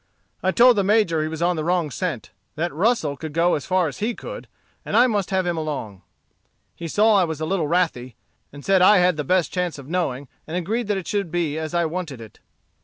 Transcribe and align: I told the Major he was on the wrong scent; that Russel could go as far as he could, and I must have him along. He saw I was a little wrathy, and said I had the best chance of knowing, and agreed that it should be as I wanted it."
I 0.41 0.49
told 0.49 0.77
the 0.77 0.83
Major 0.83 1.21
he 1.21 1.27
was 1.27 1.43
on 1.43 1.55
the 1.57 1.63
wrong 1.63 1.91
scent; 1.91 2.31
that 2.55 2.73
Russel 2.73 3.15
could 3.15 3.33
go 3.33 3.53
as 3.53 3.67
far 3.67 3.87
as 3.87 3.99
he 3.99 4.15
could, 4.15 4.47
and 4.83 4.97
I 4.97 5.05
must 5.05 5.29
have 5.29 5.45
him 5.45 5.57
along. 5.57 6.01
He 6.75 6.87
saw 6.87 7.13
I 7.17 7.23
was 7.23 7.39
a 7.39 7.45
little 7.45 7.67
wrathy, 7.67 8.15
and 8.51 8.65
said 8.65 8.81
I 8.81 8.97
had 8.97 9.15
the 9.15 9.23
best 9.23 9.53
chance 9.53 9.77
of 9.77 9.87
knowing, 9.87 10.27
and 10.47 10.57
agreed 10.57 10.87
that 10.87 10.97
it 10.97 11.07
should 11.07 11.29
be 11.29 11.55
as 11.55 11.75
I 11.75 11.85
wanted 11.85 12.19
it." 12.19 12.39